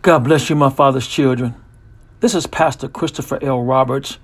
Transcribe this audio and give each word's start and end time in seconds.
God 0.00 0.20
bless 0.20 0.48
you, 0.48 0.54
my 0.54 0.70
father's 0.70 1.08
children. 1.08 1.56
This 2.20 2.32
is 2.32 2.46
Pastor 2.46 2.86
Christopher 2.86 3.42
L. 3.42 3.64
Roberts, 3.64 4.18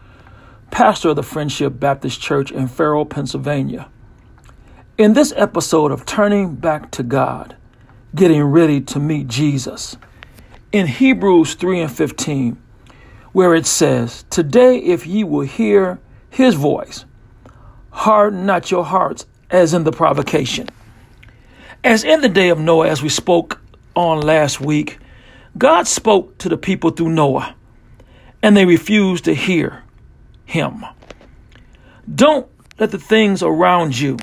pastor 0.70 1.08
of 1.08 1.16
the 1.16 1.24
Friendship 1.24 1.80
Baptist 1.80 2.20
Church 2.20 2.52
in 2.52 2.68
Farrell, 2.68 3.04
Pennsylvania. 3.04 3.88
In 4.98 5.14
this 5.14 5.32
episode 5.34 5.90
of 5.90 6.06
Turning 6.06 6.54
Back 6.54 6.92
to 6.92 7.02
God, 7.02 7.56
getting 8.14 8.44
ready 8.44 8.80
to 8.82 9.00
meet 9.00 9.26
Jesus, 9.26 9.96
in 10.70 10.86
Hebrews 10.86 11.54
3 11.54 11.80
and 11.80 11.92
15, 11.92 12.56
where 13.32 13.52
it 13.52 13.66
says, 13.66 14.24
Today, 14.30 14.78
if 14.78 15.08
ye 15.08 15.24
will 15.24 15.40
hear 15.40 15.98
his 16.30 16.54
voice, 16.54 17.04
harden 17.90 18.46
not 18.46 18.70
your 18.70 18.84
hearts 18.84 19.26
as 19.50 19.74
in 19.74 19.82
the 19.82 19.92
provocation. 19.92 20.68
As 21.82 22.04
in 22.04 22.20
the 22.20 22.28
day 22.28 22.50
of 22.50 22.60
Noah, 22.60 22.88
as 22.88 23.02
we 23.02 23.08
spoke 23.08 23.60
on 23.96 24.20
last 24.20 24.60
week, 24.60 24.98
God 25.56 25.86
spoke 25.86 26.38
to 26.38 26.48
the 26.48 26.56
people 26.56 26.90
through 26.90 27.10
Noah, 27.10 27.54
and 28.42 28.56
they 28.56 28.64
refused 28.64 29.24
to 29.24 29.34
hear 29.34 29.84
him. 30.44 30.84
Don't 32.12 32.46
let 32.78 32.90
the 32.90 32.98
things 32.98 33.42
around 33.42 33.98
you 33.98 34.18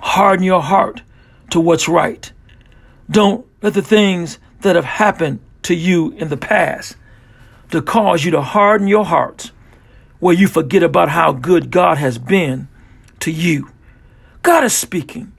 harden 0.00 0.44
your 0.44 0.62
heart 0.62 1.02
to 1.50 1.60
what's 1.60 1.88
right. 1.88 2.30
Don't 3.10 3.46
let 3.62 3.74
the 3.74 3.82
things 3.82 4.38
that 4.60 4.76
have 4.76 4.84
happened 4.84 5.40
to 5.62 5.74
you 5.74 6.12
in 6.12 6.28
the 6.28 6.36
past 6.36 6.96
to 7.70 7.82
cause 7.82 8.24
you 8.24 8.30
to 8.30 8.42
harden 8.42 8.88
your 8.88 9.04
heart 9.04 9.50
where 10.18 10.34
you 10.34 10.46
forget 10.46 10.82
about 10.82 11.08
how 11.08 11.32
good 11.32 11.70
God 11.70 11.98
has 11.98 12.18
been 12.18 12.68
to 13.20 13.30
you. 13.30 13.70
God 14.42 14.64
is 14.64 14.74
speaking, 14.74 15.32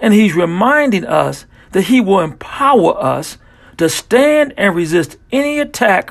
and 0.00 0.12
He's 0.12 0.34
reminding 0.34 1.04
us 1.04 1.46
that 1.72 1.82
He 1.82 2.00
will 2.00 2.20
empower 2.20 3.02
us 3.02 3.38
to 3.78 3.88
stand 3.88 4.54
and 4.56 4.74
resist 4.74 5.16
any 5.32 5.58
attack 5.58 6.10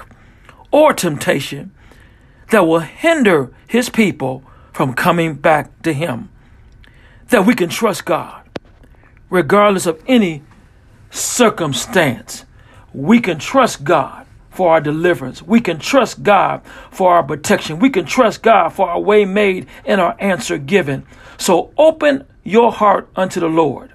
or 0.72 0.94
temptation 0.94 1.72
that 2.52 2.68
will 2.68 2.80
hinder 2.80 3.52
his 3.68 3.90
people 3.90 4.44
from 4.72 4.94
coming 4.94 5.34
back 5.34 5.82
to 5.82 5.94
him. 5.94 6.30
That 7.30 7.46
we 7.46 7.56
can 7.56 7.70
trust 7.70 8.06
God 8.06 8.44
regardless 9.30 9.86
of 9.86 10.02
any 10.08 10.44
circumstance. 11.10 12.46
We 12.94 13.20
can 13.20 13.40
trust 13.40 13.84
God 13.84 14.26
for 14.52 14.72
our 14.72 14.82
deliverance. 14.82 15.42
We 15.42 15.60
can 15.60 15.80
trust 15.80 16.24
God 16.24 16.62
for 16.92 17.14
our 17.14 17.24
protection. 17.24 17.80
We 17.80 17.90
can 17.90 18.06
trust 18.06 18.42
God 18.42 18.70
for 18.70 18.90
our 18.90 19.00
way 19.00 19.26
made 19.26 19.68
and 19.86 20.00
our 20.00 20.16
answer 20.20 20.58
given. 20.58 21.06
So 21.38 21.74
open 21.78 22.26
your 22.44 22.72
heart 22.72 23.10
unto 23.16 23.40
the 23.40 23.50
Lord 23.50 23.92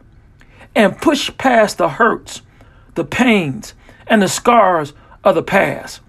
and 0.75 1.01
push 1.01 1.31
past 1.39 1.79
the 1.79 1.89
hurts 1.89 2.43
the 2.95 3.05
pains, 3.05 3.75
and 4.07 4.21
the 4.21 4.29
scars 4.29 4.93
of 5.25 5.35
the 5.35 5.43
past. 5.43 6.01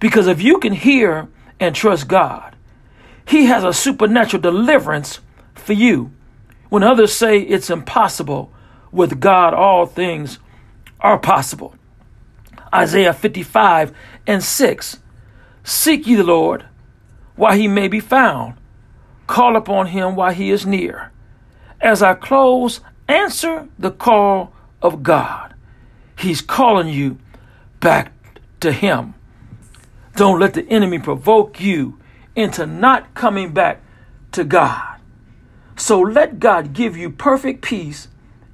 Because 0.00 0.26
if 0.26 0.42
you 0.42 0.58
can 0.58 0.72
hear 0.72 1.28
and 1.60 1.74
trust 1.74 2.08
God, 2.08 2.56
He 3.26 3.46
has 3.46 3.64
a 3.64 3.72
supernatural 3.72 4.42
deliverance 4.42 5.20
for 5.54 5.72
you. 5.72 6.12
When 6.68 6.82
others 6.82 7.12
say 7.12 7.40
it's 7.40 7.70
impossible, 7.70 8.52
with 8.90 9.20
God 9.20 9.54
all 9.54 9.86
things 9.86 10.38
are 11.00 11.18
possible. 11.18 11.74
Isaiah 12.74 13.12
55 13.12 13.92
and 14.26 14.42
6 14.42 14.98
Seek 15.64 16.06
ye 16.06 16.16
the 16.16 16.24
Lord 16.24 16.64
while 17.36 17.56
he 17.56 17.68
may 17.68 17.88
be 17.88 18.00
found, 18.00 18.54
call 19.26 19.56
upon 19.56 19.88
him 19.88 20.16
while 20.16 20.32
he 20.32 20.50
is 20.50 20.66
near. 20.66 21.12
As 21.80 22.02
I 22.02 22.14
close, 22.14 22.80
answer 23.08 23.68
the 23.78 23.90
call 23.90 24.52
of 24.80 25.02
God. 25.02 25.51
He's 26.22 26.40
calling 26.40 26.88
you 26.88 27.18
back 27.80 28.12
to 28.60 28.70
Him. 28.70 29.14
Don't 30.14 30.38
let 30.38 30.54
the 30.54 30.62
enemy 30.68 31.00
provoke 31.00 31.60
you 31.60 31.98
into 32.36 32.64
not 32.64 33.12
coming 33.14 33.52
back 33.52 33.82
to 34.30 34.44
God. 34.44 35.00
So 35.74 36.00
let 36.00 36.38
God 36.38 36.74
give 36.74 36.96
you 36.96 37.10
perfect 37.10 37.62
peace 37.62 38.06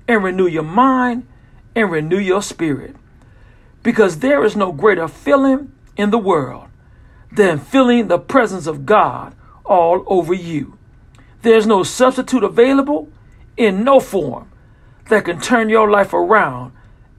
and 0.08 0.24
renew 0.24 0.46
your 0.46 0.62
mind 0.62 1.26
and 1.74 1.90
renew 1.90 2.18
your 2.18 2.40
spirit. 2.40 2.96
Because 3.82 4.20
there 4.20 4.44
is 4.44 4.56
no 4.56 4.72
greater 4.72 5.06
feeling 5.06 5.70
in 5.94 6.10
the 6.10 6.16
world 6.16 6.68
than 7.30 7.58
feeling 7.58 8.08
the 8.08 8.18
presence 8.18 8.66
of 8.66 8.86
God 8.86 9.34
all 9.66 10.04
over 10.06 10.32
you. 10.32 10.78
There's 11.42 11.66
no 11.66 11.82
substitute 11.82 12.44
available 12.44 13.10
in 13.58 13.84
no 13.84 14.00
form 14.00 14.50
that 15.10 15.26
can 15.26 15.38
turn 15.38 15.68
your 15.68 15.90
life 15.90 16.14
around 16.14 16.72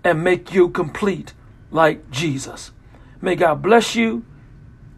and 0.03 0.23
make 0.23 0.53
you 0.53 0.69
complete 0.69 1.33
like 1.71 2.09
Jesus. 2.11 2.71
May 3.21 3.35
God 3.35 3.61
bless 3.61 3.95
you 3.95 4.25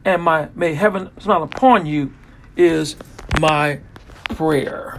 and 0.05 0.21
my 0.21 0.49
may 0.55 0.73
heaven 0.73 1.09
smile 1.19 1.43
upon 1.43 1.85
you 1.85 2.13
is 2.55 2.95
my 3.39 3.79
prayer. 4.29 4.90